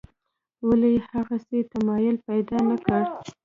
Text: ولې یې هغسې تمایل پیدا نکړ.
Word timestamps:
ولې 0.67 0.89
یې 0.95 0.99
هغسې 1.09 1.59
تمایل 1.71 2.15
پیدا 2.27 2.57
نکړ. 2.69 3.01